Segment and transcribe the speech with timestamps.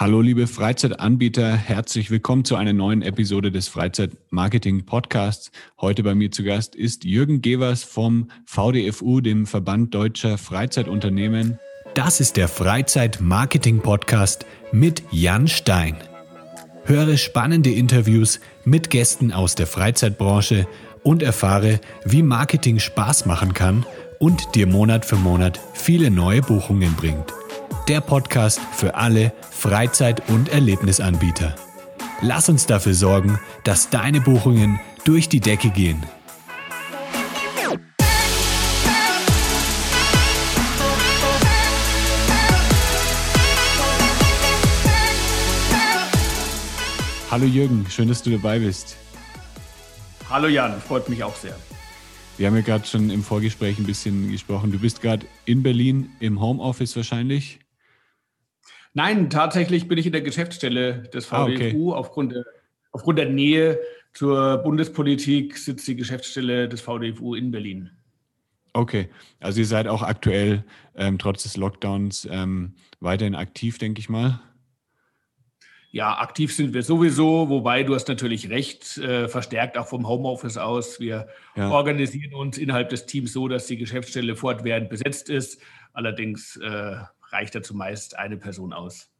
[0.00, 5.50] Hallo liebe Freizeitanbieter, herzlich willkommen zu einer neuen Episode des Freizeitmarketing Podcasts.
[5.78, 11.58] Heute bei mir zu Gast ist Jürgen Gewers vom VDFU, dem Verband Deutscher Freizeitunternehmen.
[11.92, 15.96] Das ist der Freizeitmarketing Podcast mit Jan Stein.
[16.84, 20.66] Höre spannende Interviews mit Gästen aus der Freizeitbranche
[21.02, 23.84] und erfahre, wie Marketing Spaß machen kann
[24.18, 27.34] und dir Monat für Monat viele neue Buchungen bringt
[27.88, 31.54] der Podcast für alle Freizeit- und Erlebnisanbieter.
[32.22, 36.04] Lass uns dafür sorgen, dass deine Buchungen durch die Decke gehen.
[47.30, 48.96] Hallo Jürgen, schön, dass du dabei bist.
[50.28, 51.56] Hallo Jan, freut mich auch sehr.
[52.38, 54.72] Wir haben ja gerade schon im Vorgespräch ein bisschen gesprochen.
[54.72, 57.60] Du bist gerade in Berlin im Homeoffice wahrscheinlich.
[58.92, 61.34] Nein, tatsächlich bin ich in der Geschäftsstelle des VDFU.
[61.34, 61.92] Ah, okay.
[61.92, 62.44] aufgrund, der,
[62.92, 63.78] aufgrund der Nähe
[64.12, 67.90] zur Bundespolitik sitzt die Geschäftsstelle des VDFU in Berlin.
[68.72, 69.08] Okay,
[69.40, 74.40] also ihr seid auch aktuell ähm, trotz des Lockdowns ähm, weiterhin aktiv, denke ich mal.
[75.92, 80.56] Ja, aktiv sind wir sowieso, wobei du hast natürlich recht, äh, verstärkt auch vom Homeoffice
[80.56, 81.00] aus.
[81.00, 81.68] Wir ja.
[81.70, 85.60] organisieren uns innerhalb des Teams so, dass die Geschäftsstelle fortwährend besetzt ist.
[85.92, 86.94] Allerdings äh,
[87.32, 89.10] reicht da zumeist eine Person aus.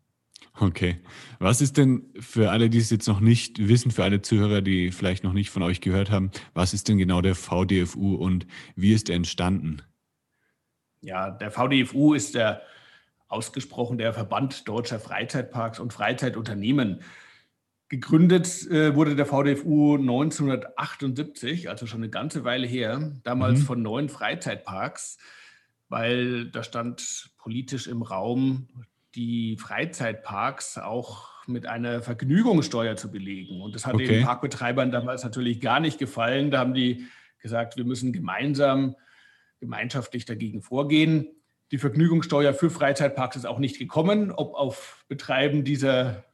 [0.58, 1.00] Okay.
[1.38, 4.90] Was ist denn für alle, die es jetzt noch nicht wissen, für alle Zuhörer, die
[4.90, 8.92] vielleicht noch nicht von euch gehört haben, was ist denn genau der VDFU und wie
[8.92, 9.82] ist er entstanden?
[11.02, 12.62] Ja, der VDFU ist der
[13.28, 17.02] ausgesprochen der Verband deutscher Freizeitparks und Freizeitunternehmen.
[17.88, 23.64] Gegründet äh, wurde der VDFU 1978, also schon eine ganze Weile her, damals mhm.
[23.64, 25.18] von neun Freizeitparks
[25.90, 28.68] weil da stand politisch im Raum,
[29.14, 33.60] die Freizeitparks auch mit einer Vergnügungssteuer zu belegen.
[33.60, 34.06] Und das hat okay.
[34.06, 36.52] den Parkbetreibern damals natürlich gar nicht gefallen.
[36.52, 37.06] Da haben die
[37.40, 38.94] gesagt, wir müssen gemeinsam,
[39.58, 41.26] gemeinschaftlich dagegen vorgehen.
[41.72, 46.24] Die Vergnügungssteuer für Freizeitparks ist auch nicht gekommen, ob auf Betreiben dieser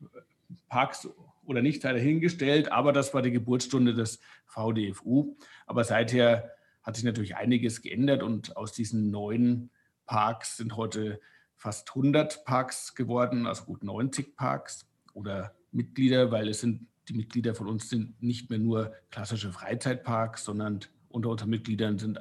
[0.68, 1.08] Parks
[1.44, 2.72] oder nicht, sei dahingestellt.
[2.72, 5.36] Aber das war die Geburtsstunde des VDFU.
[5.66, 6.55] Aber seither
[6.86, 9.70] hat sich natürlich einiges geändert und aus diesen neuen
[10.06, 11.20] Parks sind heute
[11.56, 17.54] fast 100 Parks geworden, also gut 90 Parks oder Mitglieder, weil es sind die Mitglieder
[17.54, 22.20] von uns sind nicht mehr nur klassische Freizeitparks, sondern unter unseren Mitgliedern sind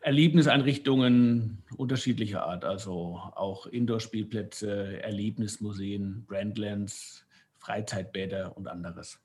[0.00, 7.26] Erlebniseinrichtungen unterschiedlicher Art, also auch Indoor-Spielplätze, Erlebnismuseen, Brandlands,
[7.58, 9.20] Freizeitbäder und anderes.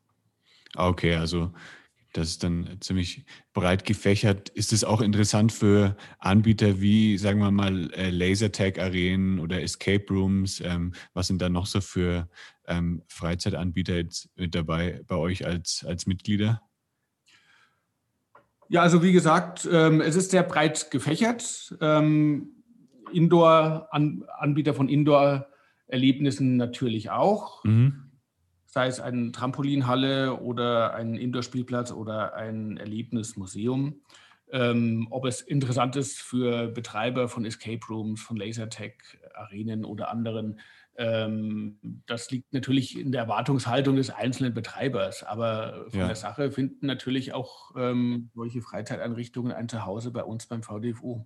[0.75, 1.53] Okay, also
[2.13, 4.49] das ist dann ziemlich breit gefächert.
[4.49, 10.61] Ist es auch interessant für Anbieter wie, sagen wir mal, äh, Lasertag-Arenen oder Escape Rooms?
[10.61, 12.29] Ähm, was sind da noch so für
[12.65, 16.61] ähm, Freizeitanbieter jetzt mit dabei bei euch als, als Mitglieder?
[18.69, 21.75] Ja, also wie gesagt, ähm, es ist sehr breit gefächert.
[23.13, 27.63] Indoor-Anbieter von Indoor-Erlebnissen natürlich auch.
[27.63, 28.06] Mhm
[28.77, 34.01] sei es eine Trampolinhalle oder ein Indoor-Spielplatz oder ein Erlebnismuseum.
[34.51, 40.59] Ähm, ob es interessant ist für Betreiber von Escape Rooms, von Lasertag-Arenen oder anderen,
[40.95, 45.23] ähm, das liegt natürlich in der Erwartungshaltung des einzelnen Betreibers.
[45.23, 46.05] Aber von ja.
[46.05, 51.25] der Sache finden natürlich auch ähm, solche Freizeiteinrichtungen ein Zuhause bei uns beim VDFU.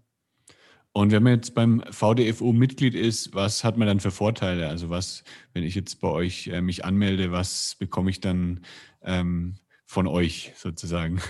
[0.94, 4.68] Und wenn man jetzt beim VDFU Mitglied ist, was hat man dann für Vorteile?
[4.68, 8.60] Also was, wenn ich jetzt bei euch äh, mich anmelde, was bekomme ich dann
[9.02, 11.22] ähm, von euch sozusagen?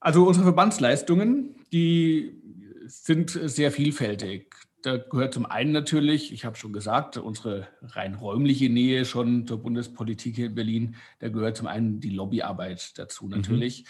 [0.00, 2.40] Also unsere Verbandsleistungen, die
[2.86, 4.54] sind sehr vielfältig.
[4.82, 9.62] Da gehört zum einen natürlich, ich habe schon gesagt, unsere rein räumliche Nähe schon zur
[9.62, 10.96] Bundespolitik hier in Berlin.
[11.18, 13.30] Da gehört zum einen die Lobbyarbeit dazu mhm.
[13.30, 13.84] natürlich.
[13.84, 13.88] Mhm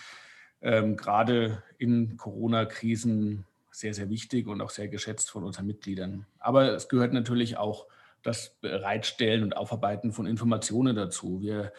[0.60, 6.26] ähm, gerade in Corona-Krisen sehr, sehr wichtig und auch sehr geschätzt von unseren Mitgliedern.
[6.38, 7.86] Aber es gehört natürlich auch
[8.22, 11.40] das Bereitstellen und Aufarbeiten von Informationen dazu.
[11.40, 11.72] Wir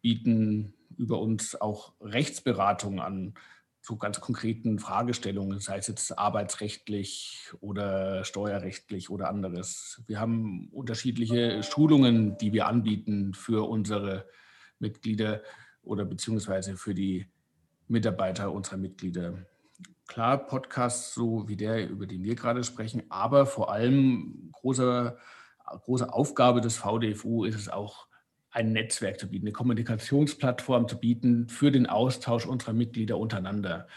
[0.00, 3.34] bieten über uns auch Rechtsberatung an
[3.82, 10.02] zu ganz konkreten Fragestellungen, sei es jetzt arbeitsrechtlich oder steuerrechtlich oder anderes.
[10.06, 14.26] Wir haben unterschiedliche Schulungen, die wir anbieten für unsere
[14.78, 15.42] Mitglieder
[15.82, 17.26] oder beziehungsweise für die
[17.88, 19.34] Mitarbeiter unserer Mitglieder.
[20.06, 25.16] Klar, Podcasts so wie der, über den wir gerade sprechen, aber vor allem große,
[25.64, 28.06] große Aufgabe des VDFU ist es auch,
[28.54, 33.88] ein Netzwerk zu bieten, eine Kommunikationsplattform zu bieten für den Austausch unserer Mitglieder untereinander.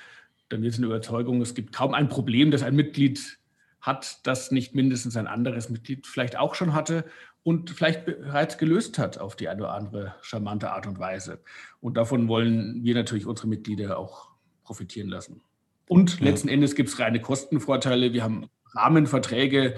[0.52, 3.38] Denn wir sind der Überzeugung, es gibt kaum ein Problem, das ein Mitglied
[3.82, 7.06] hat, das nicht mindestens ein anderes Mitglied vielleicht auch schon hatte
[7.48, 11.40] und vielleicht bereits gelöst hat auf die eine oder andere charmante Art und Weise.
[11.80, 14.28] Und davon wollen wir natürlich unsere Mitglieder auch
[14.66, 15.40] profitieren lassen.
[15.88, 18.12] Und letzten Endes gibt es reine Kostenvorteile.
[18.12, 19.76] Wir haben Rahmenverträge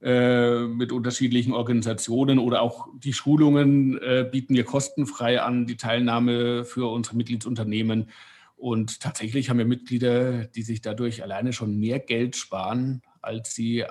[0.00, 6.64] äh, mit unterschiedlichen Organisationen oder auch die Schulungen äh, bieten wir kostenfrei an, die Teilnahme
[6.64, 8.10] für unsere Mitgliedsunternehmen.
[8.54, 13.84] Und tatsächlich haben wir Mitglieder, die sich dadurch alleine schon mehr Geld sparen, als sie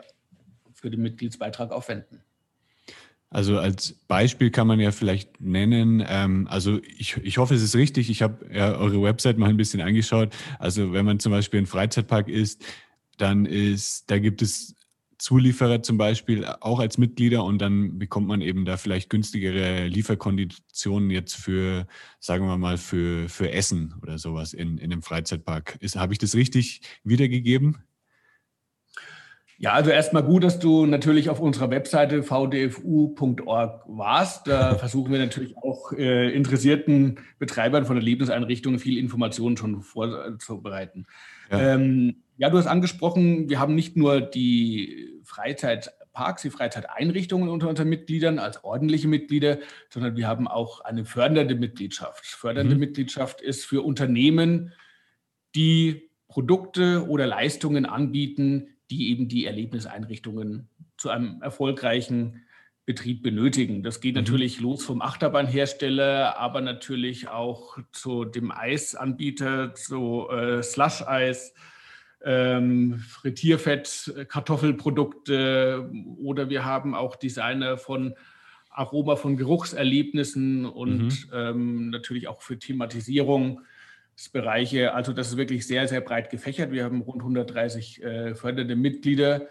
[0.74, 2.24] für den Mitgliedsbeitrag aufwenden.
[3.32, 7.76] Also als Beispiel kann man ja vielleicht nennen, ähm, also ich, ich hoffe, es ist
[7.76, 10.36] richtig, ich habe ja eure Website mal ein bisschen angeschaut.
[10.58, 12.64] Also wenn man zum Beispiel ein Freizeitpark ist,
[13.18, 14.76] dann ist, da gibt es
[15.20, 21.12] Zulieferer zum Beispiel auch als Mitglieder und dann bekommt man eben da vielleicht günstigere Lieferkonditionen
[21.12, 21.88] jetzt für,
[22.22, 25.78] sagen wir mal, für, für Essen oder sowas in, in einem Freizeitpark.
[25.96, 27.84] Habe ich das richtig wiedergegeben?
[29.62, 34.48] Ja, also erstmal gut, dass du natürlich auf unserer Webseite vdfu.org warst.
[34.48, 41.08] Da versuchen wir natürlich auch äh, interessierten Betreibern von Erlebniseinrichtungen viel Informationen schon vorzubereiten.
[41.52, 41.74] Ja.
[41.74, 47.90] Ähm, ja, du hast angesprochen, wir haben nicht nur die Freizeitparks, die Freizeiteinrichtungen unter unseren
[47.90, 49.58] Mitgliedern als ordentliche Mitglieder,
[49.90, 52.26] sondern wir haben auch eine fördernde Mitgliedschaft.
[52.26, 52.80] Fördernde mhm.
[52.80, 54.72] Mitgliedschaft ist für Unternehmen,
[55.54, 62.44] die Produkte oder Leistungen anbieten, die eben die Erlebniseinrichtungen zu einem erfolgreichen
[62.86, 63.84] Betrieb benötigen.
[63.84, 64.22] Das geht mhm.
[64.22, 71.54] natürlich los vom Achterbahnhersteller, aber natürlich auch zu dem Eisanbieter, zu äh, Slush-Eis,
[72.26, 78.16] ähm, Frittierfett, Kartoffelprodukte oder wir haben auch Designer von
[78.72, 81.32] Aroma von Geruchserlebnissen und mhm.
[81.32, 82.58] ähm, natürlich auch für
[84.20, 84.94] Thematisierungsbereiche.
[84.94, 86.72] Also das ist wirklich sehr, sehr breit gefächert.
[86.72, 89.48] Wir haben rund 130 äh, fördernde Mitglieder,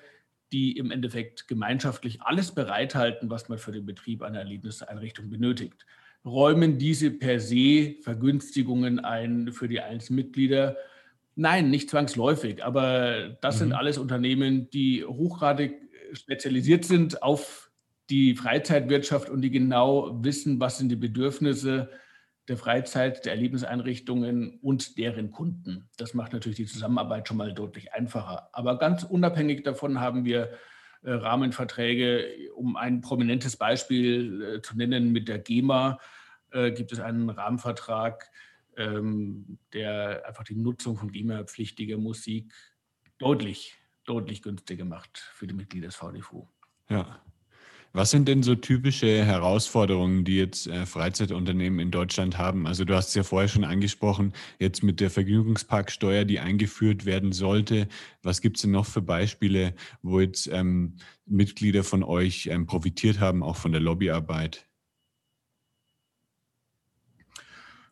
[0.52, 5.86] die im Endeffekt gemeinschaftlich alles bereithalten, was man für den Betrieb einer Erlebniseinrichtung benötigt.
[6.24, 10.76] Räumen diese per se Vergünstigungen ein für die einzelnen Mitglieder
[11.40, 13.58] Nein, nicht zwangsläufig, aber das mhm.
[13.58, 15.80] sind alles Unternehmen, die hochgradig
[16.12, 17.70] spezialisiert sind auf
[18.10, 21.90] die Freizeitwirtschaft und die genau wissen, was sind die Bedürfnisse
[22.48, 25.88] der Freizeit, der Erlebniseinrichtungen und deren Kunden.
[25.98, 28.48] Das macht natürlich die Zusammenarbeit schon mal deutlich einfacher.
[28.52, 30.50] Aber ganz unabhängig davon haben wir
[31.02, 32.50] äh, Rahmenverträge.
[32.54, 35.98] Um ein prominentes Beispiel äh, zu nennen, mit der GEMA
[36.50, 38.30] äh, gibt es einen Rahmenvertrag,
[38.76, 42.54] ähm, der einfach die Nutzung von GEMA-pflichtiger Musik
[43.18, 46.48] deutlich, deutlich günstiger macht für die Mitglieder des VDFU.
[46.88, 47.20] Ja.
[47.98, 52.68] Was sind denn so typische Herausforderungen, die jetzt äh, Freizeitunternehmen in Deutschland haben?
[52.68, 57.32] Also du hast es ja vorher schon angesprochen, jetzt mit der Vergnügungsparksteuer, die eingeführt werden
[57.32, 57.88] sollte.
[58.22, 60.94] Was gibt es denn noch für Beispiele, wo jetzt ähm,
[61.26, 64.68] Mitglieder von euch ähm, profitiert haben, auch von der Lobbyarbeit?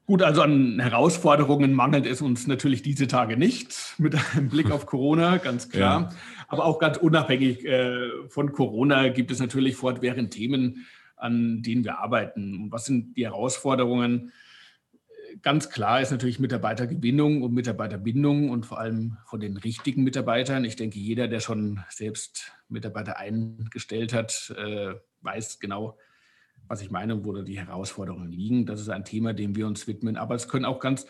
[0.07, 4.87] Gut, also an Herausforderungen mangelt es uns natürlich diese Tage nicht, mit einem Blick auf
[4.87, 6.03] Corona, ganz klar.
[6.03, 6.17] Ja.
[6.47, 10.87] Aber auch ganz unabhängig äh, von Corona gibt es natürlich fortwährend Themen,
[11.17, 12.55] an denen wir arbeiten.
[12.55, 14.33] Und was sind die Herausforderungen?
[15.43, 20.65] Ganz klar ist natürlich Mitarbeitergewinnung und Mitarbeiterbindung und vor allem von den richtigen Mitarbeitern.
[20.65, 25.99] Ich denke, jeder, der schon selbst Mitarbeiter eingestellt hat, äh, weiß genau,
[26.69, 28.67] was ich meine, wo da die Herausforderungen liegen.
[28.67, 30.17] Das ist ein Thema, dem wir uns widmen.
[30.17, 31.07] Aber es können auch ganz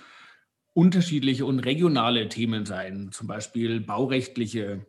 [0.73, 4.85] unterschiedliche und regionale Themen sein, zum Beispiel baurechtliche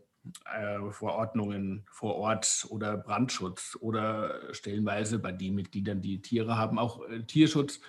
[0.54, 7.08] äh, Verordnungen vor Ort oder Brandschutz oder stellenweise bei den Mitgliedern, die Tiere haben, auch
[7.08, 7.80] äh, Tierschutz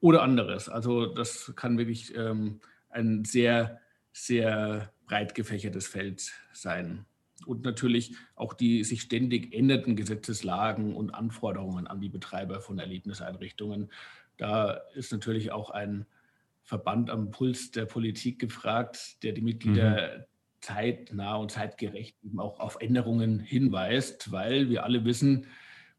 [0.00, 0.68] oder anderes.
[0.68, 2.60] Also das kann wirklich ähm,
[2.90, 3.80] ein sehr,
[4.12, 7.06] sehr breit gefächertes Feld sein
[7.46, 13.90] und natürlich auch die sich ständig ändernden Gesetzeslagen und Anforderungen an die Betreiber von Erlebniseinrichtungen.
[14.36, 16.06] Da ist natürlich auch ein
[16.62, 20.24] Verband am Puls der Politik gefragt, der die Mitglieder mhm.
[20.60, 25.46] zeitnah und zeitgerecht eben auch auf Änderungen hinweist, weil wir alle wissen,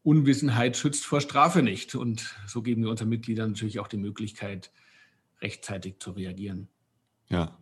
[0.02, 1.94] Unwissenheit schützt vor Strafe nicht.
[1.94, 4.72] Und so geben wir unseren Mitgliedern natürlich auch die Möglichkeit,
[5.40, 6.68] rechtzeitig zu reagieren.
[7.28, 7.56] Ja,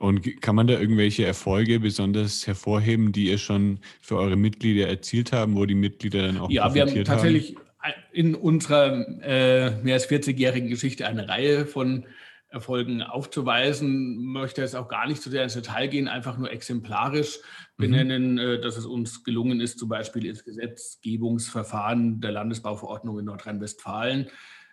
[0.00, 5.30] und kann man da irgendwelche Erfolge besonders hervorheben, die ihr schon für eure Mitglieder erzielt
[5.30, 7.94] haben, wo die Mitglieder dann auch Ja, wir haben tatsächlich haben?
[8.10, 12.06] in unserer äh, mehr als 40-jährigen Geschichte eine Reihe von
[12.48, 14.24] Erfolgen aufzuweisen.
[14.24, 17.38] Möchte jetzt auch gar nicht zu sehr ins Detail gehen, einfach nur exemplarisch
[17.76, 17.82] mhm.
[17.82, 18.62] benennen, mhm.
[18.62, 24.28] dass es uns gelungen ist, zum Beispiel ins Gesetzgebungsverfahren der Landesbauverordnung in Nordrhein-Westfalen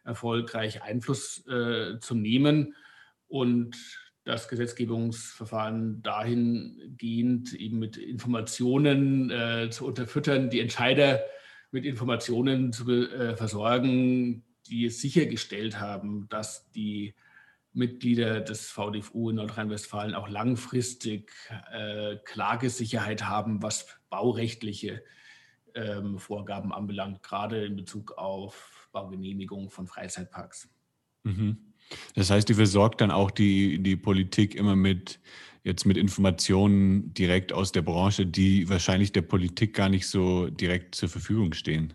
[0.05, 2.75] erfolgreich Einfluss äh, zu nehmen
[3.27, 3.75] und
[4.27, 11.21] das Gesetzgebungsverfahren dahingehend eben mit Informationen äh, zu unterfüttern, die Entscheider
[11.71, 17.15] mit Informationen zu äh, versorgen, die es sichergestellt haben, dass die
[17.71, 21.31] Mitglieder des VDFU in Nordrhein-Westfalen auch langfristig
[21.71, 25.03] äh, Klagesicherheit haben, was baurechtliche
[25.73, 30.69] ähm, Vorgaben anbelangt, gerade in Bezug auf Baugenehmigung von Freizeitparks.
[31.23, 31.73] Mhm.
[32.15, 35.19] Das heißt, die versorgt dann auch die, die Politik immer mit
[35.67, 40.95] jetzt mit Informationen direkt aus der Branche, die wahrscheinlich der Politik gar nicht so direkt
[40.95, 41.93] zur Verfügung stehen.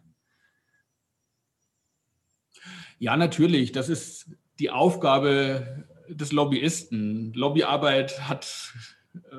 [2.98, 3.72] Ja, natürlich.
[3.72, 7.32] Das ist die Aufgabe des Lobbyisten.
[7.32, 8.74] Lobbyarbeit hat,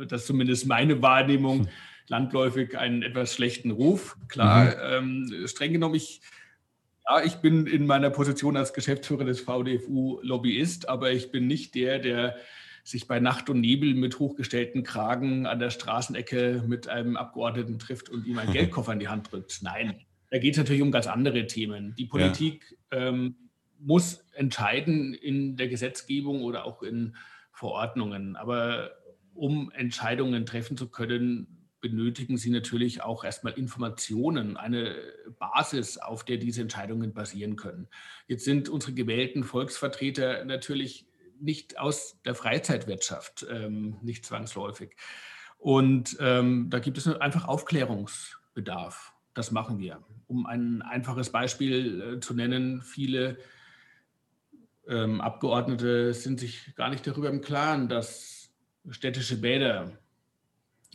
[0.10, 1.70] das ist zumindest meine Wahrnehmung, hm.
[2.08, 4.18] landläufig einen etwas schlechten Ruf.
[4.28, 5.30] Klar, mhm.
[5.32, 6.22] ähm, streng genommen, ich,
[7.08, 11.76] ja, ich bin in meiner Position als Geschäftsführer des VDFU Lobbyist, aber ich bin nicht
[11.76, 12.38] der, der
[12.84, 18.10] sich bei Nacht und Nebel mit hochgestellten Kragen an der Straßenecke mit einem Abgeordneten trifft
[18.10, 19.60] und ihm einen Geldkoffer in die Hand drückt.
[19.62, 21.96] Nein, da geht es natürlich um ganz andere Themen.
[21.98, 23.10] Die Politik ja.
[23.10, 23.36] ähm,
[23.80, 27.16] muss entscheiden in der Gesetzgebung oder auch in
[27.52, 28.36] Verordnungen.
[28.36, 28.92] Aber
[29.34, 31.53] um Entscheidungen treffen zu können,
[31.84, 34.96] benötigen Sie natürlich auch erstmal Informationen, eine
[35.38, 37.90] Basis, auf der diese Entscheidungen basieren können.
[38.26, 41.06] Jetzt sind unsere gewählten Volksvertreter natürlich
[41.42, 44.96] nicht aus der Freizeitwirtschaft, ähm, nicht zwangsläufig.
[45.58, 49.14] Und ähm, da gibt es einfach Aufklärungsbedarf.
[49.34, 50.02] Das machen wir.
[50.28, 53.40] Um ein einfaches Beispiel äh, zu nennen, viele
[54.88, 58.54] ähm, Abgeordnete sind sich gar nicht darüber im Klaren, dass
[58.90, 59.92] städtische Bäder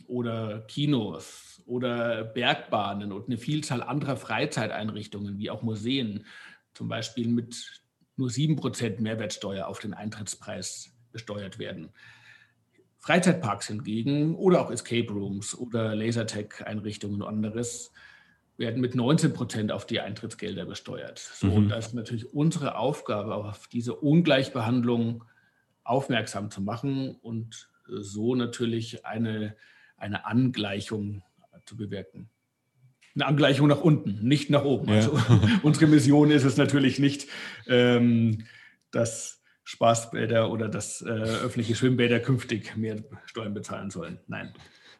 [0.07, 6.25] oder Kinos oder Bergbahnen und eine Vielzahl anderer Freizeiteinrichtungen wie auch Museen
[6.73, 7.81] zum Beispiel mit
[8.15, 11.89] nur 7% Mehrwertsteuer auf den Eintrittspreis besteuert werden.
[12.99, 17.91] Freizeitparks hingegen oder auch Escape Rooms oder Lasertag-Einrichtungen und anderes
[18.57, 21.17] werden mit 19 Prozent auf die Eintrittsgelder besteuert.
[21.17, 21.53] So, mhm.
[21.53, 25.23] Und das ist natürlich unsere Aufgabe, auf diese Ungleichbehandlung
[25.85, 29.55] aufmerksam zu machen und so natürlich eine,
[29.99, 31.23] eine Angleichung
[31.65, 32.29] zu bewirken
[33.15, 34.89] eine Angleichung nach unten, nicht nach oben.
[34.89, 34.95] Ja.
[34.95, 35.19] Also
[35.63, 37.27] unsere Mission ist es natürlich nicht,
[37.67, 38.45] ähm,
[38.91, 44.19] dass Spaßbäder oder dass äh, öffentliche Schwimmbäder künftig mehr Steuern bezahlen sollen.
[44.27, 44.53] Nein.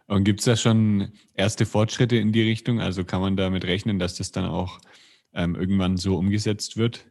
[0.07, 2.81] Und gibt es da schon erste Fortschritte in die Richtung?
[2.81, 4.79] Also kann man damit rechnen, dass das dann auch
[5.33, 7.05] ähm, irgendwann so umgesetzt wird?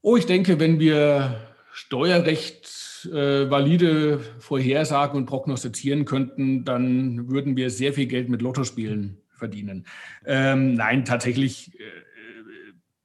[0.00, 7.70] Oh, ich denke, wenn wir Steuerrecht äh, valide vorhersagen und prognostizieren könnten, dann würden wir
[7.70, 9.86] sehr viel Geld mit Lottospielen verdienen.
[10.24, 11.82] Ähm, nein, tatsächlich äh,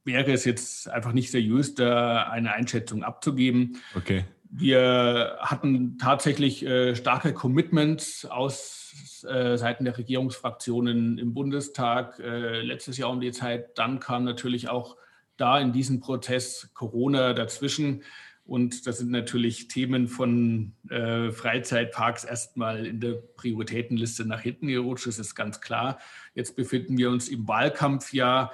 [0.04, 3.78] wäre es jetzt einfach nicht seriös, da eine Einschätzung abzugeben.
[3.94, 4.24] Okay.
[4.52, 12.98] Wir hatten tatsächlich äh, starke Commitments aus äh, Seiten der Regierungsfraktionen im Bundestag äh, letztes
[12.98, 13.78] Jahr um die Zeit.
[13.78, 14.96] Dann kam natürlich auch
[15.36, 18.02] da in diesem Prozess Corona dazwischen.
[18.50, 25.06] Und das sind natürlich Themen von äh, Freizeitparks erstmal in der Prioritätenliste nach hinten gerutscht.
[25.06, 26.00] Das ist ganz klar.
[26.34, 28.52] Jetzt befinden wir uns im Wahlkampfjahr,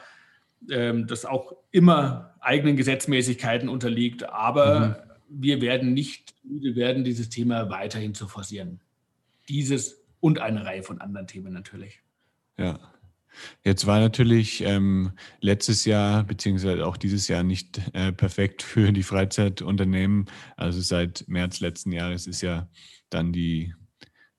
[0.71, 4.29] ähm, das auch immer eigenen Gesetzmäßigkeiten unterliegt.
[4.29, 5.41] Aber mhm.
[5.43, 8.81] wir werden nicht müde werden, dieses Thema weiterhin zu forcieren.
[9.49, 12.03] Dieses und eine Reihe von anderen Themen natürlich.
[12.59, 12.79] Ja.
[13.65, 19.03] Jetzt war natürlich ähm, letztes Jahr beziehungsweise auch dieses Jahr nicht äh, perfekt für die
[19.03, 20.27] Freizeitunternehmen.
[20.57, 22.69] Also seit März letzten Jahres ist ja
[23.11, 23.75] dann die,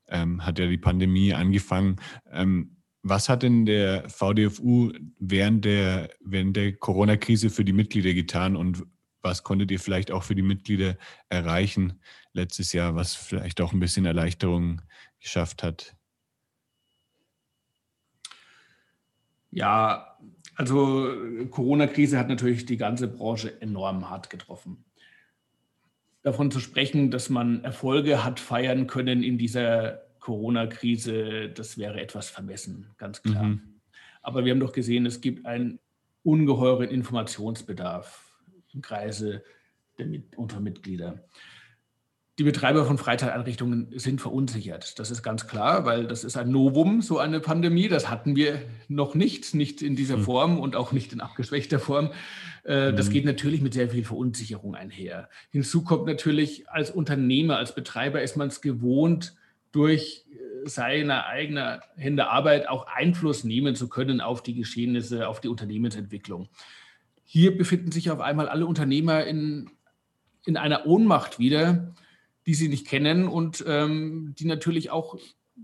[0.08, 1.96] ähm, hat ja die Pandemie angefangen.
[2.30, 8.56] Ähm, was hat denn der VDFU während der, während der Corona-Krise für die Mitglieder getan
[8.56, 8.84] und
[9.22, 10.96] was konntet ihr vielleicht auch für die Mitglieder
[11.28, 12.00] erreichen
[12.32, 14.82] letztes Jahr, was vielleicht auch ein bisschen Erleichterung
[15.20, 15.97] geschafft hat?
[19.50, 20.18] Ja,
[20.56, 21.08] also
[21.50, 24.84] Corona-Krise hat natürlich die ganze Branche enorm hart getroffen.
[26.22, 32.28] Davon zu sprechen, dass man Erfolge hat feiern können in dieser Corona-Krise, das wäre etwas
[32.28, 33.44] vermessen, ganz klar.
[33.44, 33.80] Mhm.
[34.20, 35.78] Aber wir haben doch gesehen, es gibt einen
[36.22, 38.36] ungeheuren Informationsbedarf
[38.74, 39.42] im Kreise
[39.98, 41.24] der, unserer Mitglieder.
[42.38, 45.00] Die Betreiber von Freizeiteinrichtungen sind verunsichert.
[45.00, 47.88] Das ist ganz klar, weil das ist ein Novum, so eine Pandemie.
[47.88, 50.22] Das hatten wir noch nicht, nicht in dieser hm.
[50.22, 52.12] Form und auch nicht in abgeschwächter Form.
[52.62, 53.12] Äh, das hm.
[53.12, 55.28] geht natürlich mit sehr viel Verunsicherung einher.
[55.50, 59.34] Hinzu kommt natürlich, als Unternehmer, als Betreiber ist man es gewohnt,
[59.72, 65.40] durch äh, seine eigene Hände Arbeit auch Einfluss nehmen zu können auf die Geschehnisse, auf
[65.40, 66.48] die Unternehmensentwicklung.
[67.24, 69.70] Hier befinden sich auf einmal alle Unternehmer in
[70.48, 71.94] in einer Ohnmacht wieder,
[72.48, 75.18] die sie nicht kennen und ähm, die natürlich auch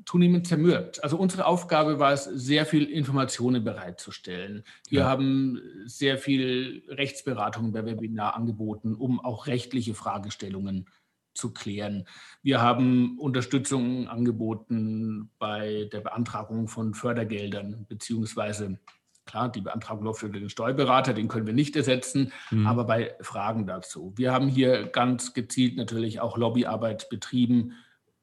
[0.05, 1.03] zunehmend zermürbt.
[1.03, 4.65] Also unsere Aufgabe war es, sehr viel Informationen bereitzustellen.
[4.91, 5.07] Wir ja.
[5.07, 10.91] haben sehr viel Rechtsberatung bei Webinar angeboten, um auch rechtliche Fragestellungen
[11.33, 12.07] zu klären.
[12.43, 18.79] Wir haben Unterstützung angeboten bei der Beantragung von Fördergeldern, beziehungsweise
[19.27, 22.67] klar, die Beantragung läuft für den Steuerberater, den können wir nicht ersetzen, mhm.
[22.67, 24.13] aber bei Fragen dazu.
[24.17, 27.73] Wir haben hier ganz gezielt natürlich auch Lobbyarbeit betrieben,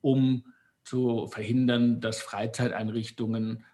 [0.01, 0.45] um
[0.83, 3.65] zu verhindern, dass Freizeiteinrichtungen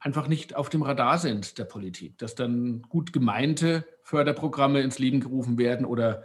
[0.00, 5.20] einfach nicht auf dem Radar sind der Politik, dass dann gut gemeinte Förderprogramme ins Leben
[5.20, 6.22] gerufen werden oder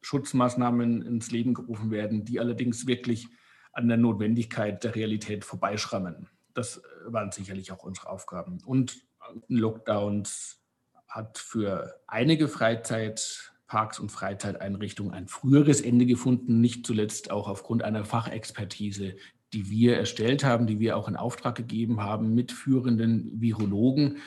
[0.00, 3.28] Schutzmaßnahmen ins Leben gerufen werden, die allerdings wirklich
[3.72, 6.28] an der Notwendigkeit der Realität vorbeischrammen.
[6.54, 8.58] Das waren sicherlich auch unsere Aufgaben.
[8.64, 9.00] Und
[9.48, 10.60] Lockdowns
[11.08, 18.04] hat für einige Freizeitparks und Freizeiteinrichtungen ein früheres Ende gefunden, nicht zuletzt auch aufgrund einer
[18.04, 19.16] Fachexpertise,
[19.52, 24.18] die wir erstellt haben, die wir auch in Auftrag gegeben haben mit führenden Virologen,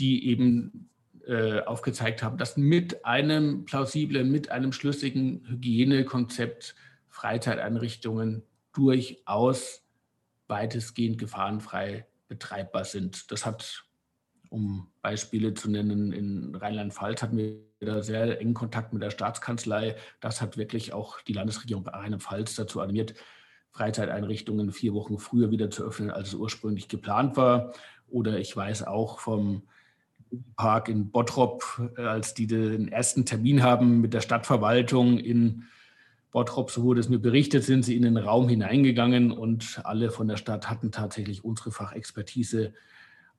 [0.00, 0.90] die eben
[1.26, 6.74] äh, aufgezeigt haben, dass mit einem plausiblen, mit einem schlüssigen Hygienekonzept
[7.08, 9.84] Freizeiteinrichtungen durchaus
[10.48, 13.30] weitestgehend gefahrenfrei betreibbar sind.
[13.30, 13.84] Das hat,
[14.50, 19.96] um Beispiele zu nennen, in Rheinland-Pfalz hatten wir da sehr engen Kontakt mit der Staatskanzlei.
[20.20, 23.14] Das hat wirklich auch die Landesregierung Rheinland-Pfalz dazu animiert,
[23.70, 27.72] Freizeiteinrichtungen vier Wochen früher wieder zu öffnen, als es ursprünglich geplant war.
[28.08, 29.64] Oder ich weiß auch vom
[30.56, 35.64] Park in Bottrop, äh, als die den ersten Termin haben mit der Stadtverwaltung in
[36.34, 40.26] Bottrop, so wurde es mir berichtet, sind sie in den Raum hineingegangen und alle von
[40.26, 42.74] der Stadt hatten tatsächlich unsere Fachexpertise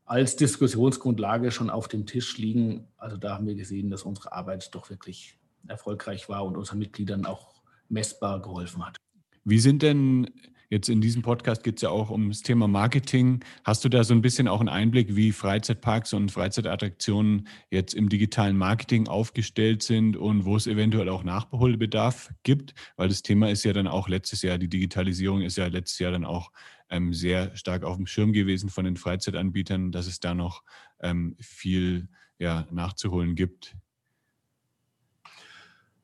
[0.05, 2.87] als Diskussionsgrundlage schon auf dem Tisch liegen.
[2.95, 5.37] Also da haben wir gesehen, dass unsere Arbeit doch wirklich
[5.67, 8.95] erfolgreich war und unseren Mitgliedern auch messbar geholfen hat.
[9.43, 10.31] Wie sind denn
[10.69, 13.43] Jetzt in diesem Podcast geht es ja auch ums Thema Marketing.
[13.63, 18.09] Hast du da so ein bisschen auch einen Einblick, wie Freizeitparks und Freizeitattraktionen jetzt im
[18.09, 22.73] digitalen Marketing aufgestellt sind und wo es eventuell auch Nachbeholbedarf gibt?
[22.97, 26.11] Weil das Thema ist ja dann auch letztes Jahr, die Digitalisierung ist ja letztes Jahr
[26.11, 26.51] dann auch
[26.89, 30.63] ähm, sehr stark auf dem Schirm gewesen von den Freizeitanbietern, dass es da noch
[30.99, 32.07] ähm, viel
[32.39, 33.75] ja, nachzuholen gibt.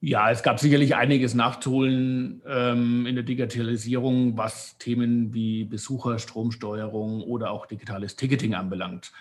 [0.04, 7.52] Ja, es gab sicherlich einiges nachzuholen ähm, in der Digitalisierung, was Themen wie Besucherstromsteuerung oder
[7.52, 9.12] auch digitales Ticketing anbelangt.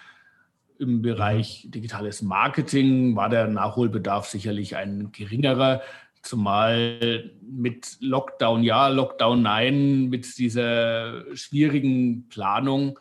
[0.79, 1.73] Im Bereich mhm.
[1.73, 5.83] digitales Marketing war der Nachholbedarf sicherlich ein geringerer,
[6.23, 12.99] zumal mit Lockdown ja, Lockdown nein, mit dieser schwierigen Planung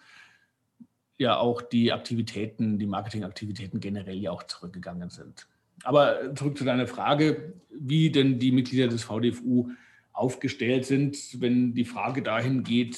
[1.17, 5.47] ja auch die Aktivitäten, die Marketingaktivitäten generell ja auch zurückgegangen sind.
[5.83, 9.71] Aber zurück zu deiner Frage, wie denn die Mitglieder des VDFU
[10.11, 12.97] aufgestellt sind, wenn die Frage dahin geht,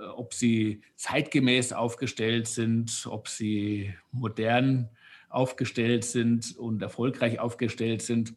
[0.00, 4.88] äh, ob sie zeitgemäß aufgestellt sind, ob sie modern
[5.28, 8.34] aufgestellt sind und erfolgreich aufgestellt sind,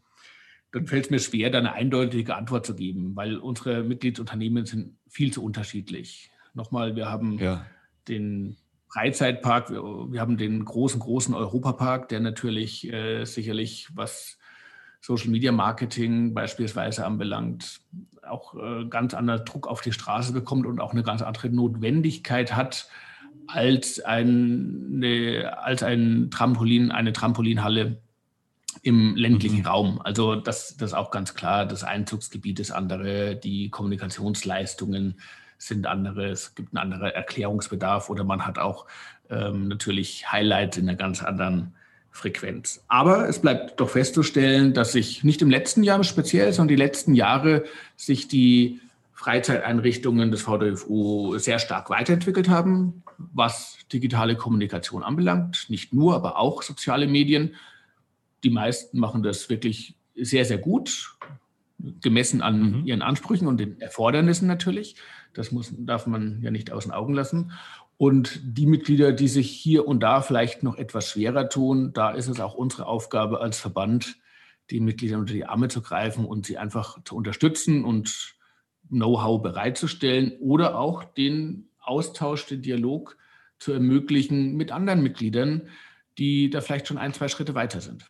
[0.71, 4.97] dann fällt es mir schwer, da eine eindeutige Antwort zu geben, weil unsere Mitgliedsunternehmen sind
[5.07, 6.31] viel zu unterschiedlich.
[6.53, 7.65] Nochmal, wir haben ja.
[8.07, 8.57] den
[8.89, 9.69] Freizeitpark.
[9.69, 14.37] Wir, wir, haben den großen, großen Europapark, der natürlich äh, sicherlich, was
[15.01, 17.79] Social Media Marketing beispielsweise anbelangt,
[18.27, 22.55] auch äh, ganz anderen Druck auf die Straße bekommt und auch eine ganz andere Notwendigkeit
[22.55, 22.89] hat
[23.47, 28.01] als, eine, als ein Trampolin, eine Trampolinhalle
[28.81, 29.65] im ländlichen mhm.
[29.65, 30.01] Raum.
[30.01, 31.65] Also das, das ist auch ganz klar.
[31.65, 35.19] Das Einzugsgebiet ist andere, die Kommunikationsleistungen
[35.57, 38.85] sind andere, es gibt einen anderen Erklärungsbedarf oder man hat auch
[39.29, 41.73] ähm, natürlich Highlights in einer ganz anderen
[42.11, 42.83] Frequenz.
[42.87, 47.13] Aber es bleibt doch festzustellen, dass sich nicht im letzten Jahr speziell, sondern die letzten
[47.13, 47.63] Jahre
[47.95, 48.81] sich die
[49.13, 55.65] Freizeiteinrichtungen des VDFU sehr stark weiterentwickelt haben, was digitale Kommunikation anbelangt.
[55.69, 57.55] Nicht nur, aber auch soziale Medien.
[58.43, 61.17] Die meisten machen das wirklich sehr, sehr gut,
[62.01, 62.85] gemessen an mhm.
[62.85, 64.95] ihren Ansprüchen und den Erfordernissen natürlich.
[65.37, 67.51] Das muss, darf man ja nicht aus den Augen lassen.
[67.97, 72.27] Und die Mitglieder, die sich hier und da vielleicht noch etwas schwerer tun, da ist
[72.27, 74.17] es auch unsere Aufgabe als Verband,
[74.69, 78.35] die Mitglieder unter die Arme zu greifen und sie einfach zu unterstützen und
[78.89, 83.17] Know-how bereitzustellen oder auch den Austausch, den Dialog
[83.59, 85.69] zu ermöglichen mit anderen Mitgliedern,
[86.17, 88.09] die da vielleicht schon ein, zwei Schritte weiter sind.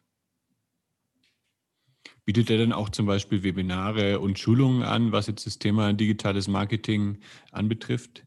[2.27, 6.49] Bietet er dann auch zum Beispiel Webinare und Schulungen an, was jetzt das Thema digitales
[6.49, 7.19] Marketing
[7.53, 8.25] anbetrifft?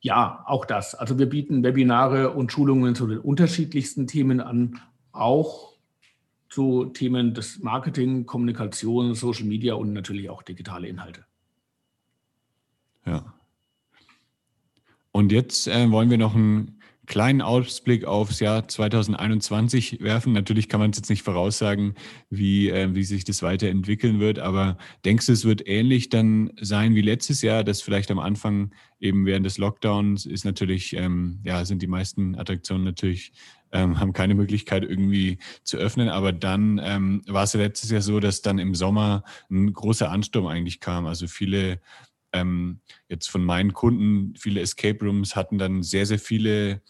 [0.00, 0.94] Ja, auch das.
[0.94, 5.72] Also wir bieten Webinare und Schulungen zu den unterschiedlichsten Themen an, auch
[6.50, 11.24] zu Themen des Marketing, Kommunikation, Social Media und natürlich auch digitale Inhalte.
[13.06, 13.32] Ja.
[15.10, 20.32] Und jetzt äh, wollen wir noch einen kleinen Ausblick aufs Jahr 2021 werfen.
[20.32, 21.94] Natürlich kann man es jetzt nicht voraussagen,
[22.30, 26.94] wie, äh, wie sich das weiterentwickeln wird, aber denkst du, es wird ähnlich dann sein
[26.94, 31.64] wie letztes Jahr, dass vielleicht am Anfang eben während des Lockdowns ist natürlich, ähm, ja,
[31.64, 33.32] sind die meisten Attraktionen natürlich
[33.72, 36.08] ähm, haben keine Möglichkeit irgendwie zu öffnen.
[36.08, 40.10] Aber dann ähm, war es ja letztes Jahr so, dass dann im Sommer ein großer
[40.10, 41.06] Ansturm eigentlich kam.
[41.06, 41.80] Also viele
[42.32, 46.82] ähm, jetzt von meinen Kunden, viele Escape Rooms hatten dann sehr, sehr viele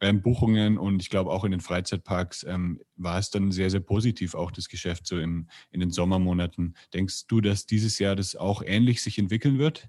[0.00, 3.80] ähm, Buchungen und ich glaube auch in den Freizeitparks ähm, war es dann sehr, sehr
[3.80, 6.74] positiv, auch das Geschäft so im, in den Sommermonaten.
[6.94, 9.88] Denkst du, dass dieses Jahr das auch ähnlich sich entwickeln wird?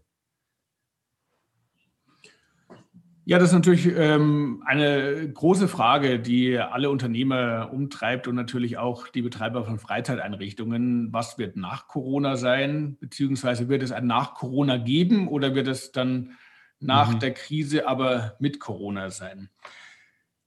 [3.23, 9.07] Ja, das ist natürlich ähm, eine große Frage, die alle Unternehmer umtreibt und natürlich auch
[9.09, 11.13] die Betreiber von Freizeiteinrichtungen.
[11.13, 12.97] Was wird nach Corona sein?
[12.99, 16.31] Beziehungsweise wird es ein nach Corona geben oder wird es dann
[16.79, 17.19] nach mhm.
[17.19, 19.49] der Krise aber mit Corona sein?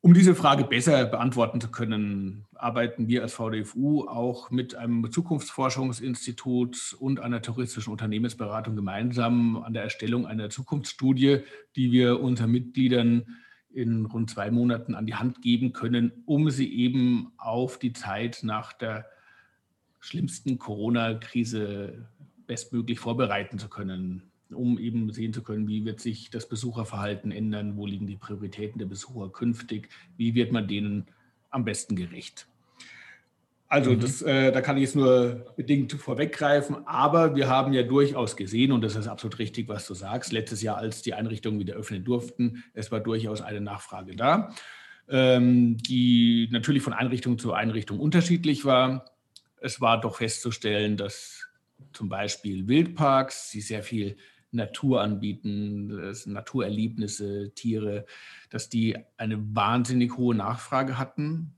[0.05, 6.95] Um diese Frage besser beantworten zu können, arbeiten wir als VDFU auch mit einem Zukunftsforschungsinstitut
[7.01, 11.39] und einer touristischen Unternehmensberatung gemeinsam an der Erstellung einer Zukunftsstudie,
[11.75, 13.39] die wir unseren Mitgliedern
[13.73, 18.41] in rund zwei Monaten an die Hand geben können, um sie eben auf die Zeit
[18.43, 19.07] nach der
[20.01, 22.11] schlimmsten Corona-Krise
[22.47, 27.77] bestmöglich vorbereiten zu können um eben sehen zu können, wie wird sich das Besucherverhalten ändern,
[27.77, 31.07] wo liegen die Prioritäten der Besucher künftig, wie wird man denen
[31.51, 32.47] am besten gerecht.
[33.69, 34.01] Also mhm.
[34.01, 38.73] das, äh, da kann ich jetzt nur bedingt vorweggreifen, aber wir haben ja durchaus gesehen,
[38.73, 42.05] und das ist absolut richtig, was du sagst, letztes Jahr, als die Einrichtungen wieder öffnen
[42.05, 44.55] durften, es war durchaus eine Nachfrage da,
[45.09, 49.07] ähm, die natürlich von Einrichtung zu Einrichtung unterschiedlich war.
[49.61, 51.49] Es war doch festzustellen, dass
[51.93, 54.17] zum Beispiel Wildparks, die sehr viel
[54.55, 58.07] Natur anbieten, Naturerlebnisse, Tiere,
[58.51, 61.55] dass die eine wahnsinnig hohe Nachfrage hatten,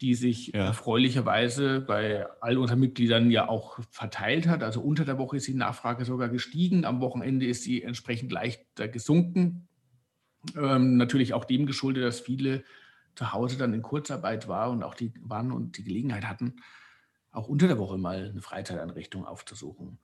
[0.00, 0.66] die sich ja.
[0.66, 4.62] erfreulicherweise bei all unseren Mitgliedern ja auch verteilt hat.
[4.62, 8.88] Also unter der Woche ist die Nachfrage sogar gestiegen, am Wochenende ist sie entsprechend leichter
[8.88, 9.68] gesunken.
[10.56, 12.64] Ähm, natürlich auch dem geschuldet, dass viele
[13.14, 16.56] zu Hause dann in Kurzarbeit war und auch die waren und die Gelegenheit hatten,
[17.32, 19.98] auch unter der Woche mal eine Freizeiteinrichtung aufzusuchen.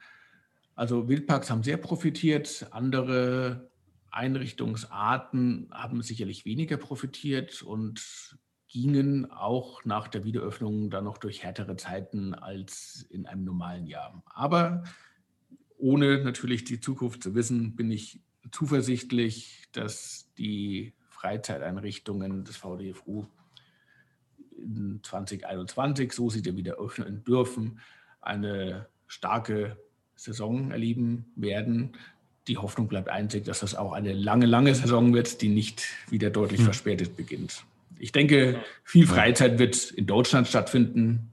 [0.76, 3.70] Also Wildparks haben sehr profitiert, andere
[4.10, 11.76] Einrichtungsarten haben sicherlich weniger profitiert und gingen auch nach der Wiederöffnung dann noch durch härtere
[11.76, 14.22] Zeiten als in einem normalen Jahr.
[14.26, 14.84] Aber
[15.78, 18.20] ohne natürlich die Zukunft zu wissen, bin ich
[18.52, 23.24] zuversichtlich, dass die Freizeiteinrichtungen des VDFU
[24.58, 27.80] in 2021, so sie wieder öffnen dürfen,
[28.20, 29.78] eine starke
[30.16, 31.92] Saison erleben werden.
[32.48, 36.30] Die Hoffnung bleibt einzig, dass das auch eine lange, lange Saison wird, die nicht wieder
[36.30, 36.66] deutlich hm.
[36.66, 37.64] verspätet beginnt.
[37.98, 41.30] Ich denke, viel Freizeit wird in Deutschland stattfinden,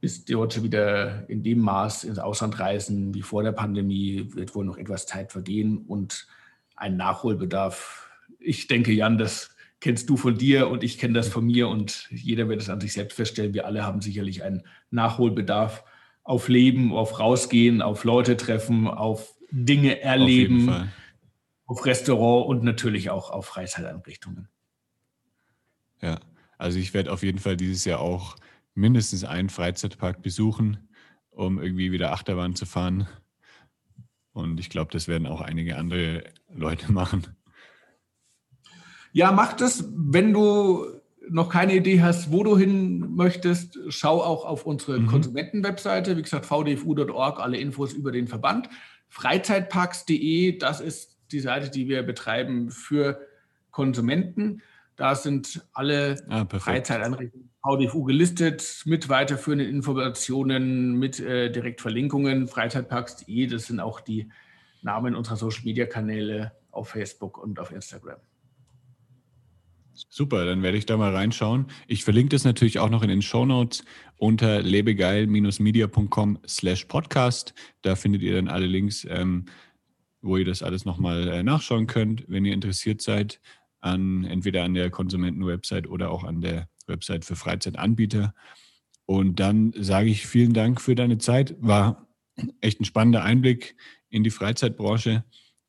[0.00, 4.54] bis die Deutsche wieder in dem Maß ins Ausland reisen wie vor der Pandemie, wird
[4.54, 6.26] wohl noch etwas Zeit vergehen und
[6.76, 8.10] ein Nachholbedarf.
[8.38, 12.08] Ich denke, Jan, das kennst du von dir und ich kenne das von mir und
[12.10, 13.54] jeder wird es an sich selbst feststellen.
[13.54, 15.84] Wir alle haben sicherlich einen Nachholbedarf
[16.24, 20.86] auf Leben, auf Rausgehen, auf Leute treffen, auf Dinge erleben, auf,
[21.66, 24.48] auf Restaurant und natürlich auch auf Freizeiteinrichtungen.
[26.00, 26.18] Ja,
[26.58, 28.36] also ich werde auf jeden Fall dieses Jahr auch
[28.74, 30.88] mindestens einen Freizeitpark besuchen,
[31.30, 33.08] um irgendwie wieder Achterbahn zu fahren.
[34.32, 37.26] Und ich glaube, das werden auch einige andere Leute machen.
[39.12, 40.86] Ja, mach das, wenn du
[41.28, 45.06] noch keine Idee hast, wo du hin möchtest, schau auch auf unsere mhm.
[45.06, 48.68] Konsumentenwebseite, wie gesagt, vdfu.org, alle Infos über den Verband.
[49.08, 53.20] Freizeitparks.de, das ist die Seite, die wir betreiben für
[53.70, 54.62] Konsumenten.
[54.96, 62.48] Da sind alle ah, Freizeiteinrichtungen VDFU gelistet mit weiterführenden Informationen, mit äh, Direktverlinkungen.
[62.48, 64.28] Freizeitparks.de, das sind auch die
[64.82, 68.18] Namen unserer Social-Media-Kanäle auf Facebook und auf Instagram.
[69.94, 71.66] Super, dann werde ich da mal reinschauen.
[71.86, 73.84] Ich verlinke das natürlich auch noch in den Show Notes
[74.16, 77.54] unter lebegeil-media.com slash podcast.
[77.82, 79.46] Da findet ihr dann alle Links, ähm,
[80.20, 83.40] wo ihr das alles nochmal äh, nachschauen könnt, wenn ihr interessiert seid,
[83.80, 88.34] an entweder an der Konsumenten-Website oder auch an der Website für Freizeitanbieter.
[89.06, 91.56] Und dann sage ich vielen Dank für deine Zeit.
[91.60, 92.06] War
[92.60, 93.76] echt ein spannender Einblick
[94.08, 95.24] in die Freizeitbranche.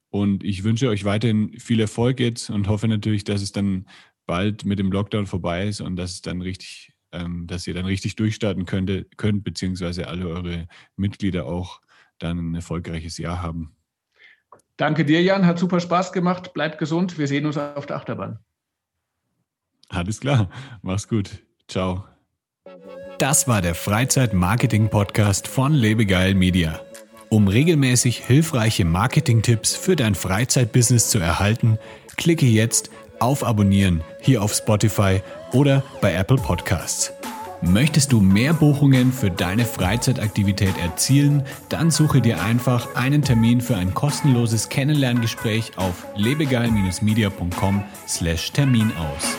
[0.09, 3.87] Und ich wünsche euch weiterhin viel Erfolg jetzt und hoffe natürlich, dass es dann
[4.25, 7.85] bald mit dem Lockdown vorbei ist und dass es dann richtig ähm, dass ihr dann
[7.85, 11.79] richtig durchstarten könnte, könnt, beziehungsweise alle eure Mitglieder auch
[12.17, 13.75] dann ein erfolgreiches Jahr haben.
[14.77, 15.45] Danke dir, Jan.
[15.45, 16.51] Hat super Spaß gemacht.
[16.53, 17.17] Bleib gesund.
[17.17, 18.39] Wir sehen uns auf der Achterbahn.
[19.89, 20.49] Alles klar.
[20.81, 21.43] Mach's gut.
[21.67, 22.05] Ciao.
[23.19, 26.81] Das war der Freizeit-Marketing-Podcast von Lebegeil Media.
[27.29, 31.77] Um regelmäßig hilfreiche Marketing-Tipps für dein Freizeitbusiness zu erhalten,
[32.17, 35.21] klicke jetzt auf Abonnieren hier auf Spotify
[35.51, 37.11] oder bei Apple Podcasts.
[37.61, 41.45] Möchtest du mehr Buchungen für deine Freizeitaktivität erzielen?
[41.69, 49.37] Dann suche dir einfach einen Termin für ein kostenloses Kennenlerngespräch auf lebegeil-media.com/termin aus.